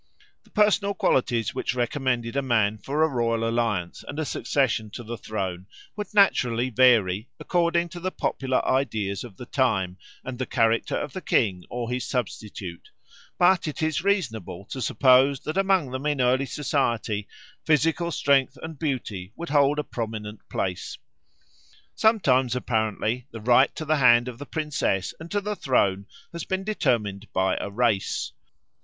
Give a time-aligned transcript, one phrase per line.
[0.43, 5.15] The personal qualities which recommended a man for a royal alliance and succession to the
[5.15, 10.95] throne would naturally vary according to the popular ideas of the time and the character
[10.97, 12.89] of the king or his substitute,
[13.37, 17.27] but it is reasonable to suppose that among them in early society
[17.63, 20.97] physical strength and beauty would hold a prominent place.
[21.93, 26.43] Sometimes apparently the right to the hand of the princess and to the throne has
[26.43, 28.31] been determined by a race.